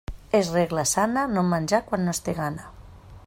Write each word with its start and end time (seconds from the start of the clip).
És 0.37 0.47
regla 0.55 0.85
sana 0.93 1.27
no 1.35 1.45
menjar 1.51 1.83
quan 1.91 2.05
no 2.09 2.17
es 2.19 2.25
té 2.29 2.37
gana. 2.43 2.73